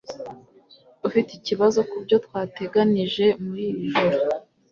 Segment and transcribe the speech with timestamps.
[1.07, 4.23] Ufite ikibazo kubyo twateganije muri iri joro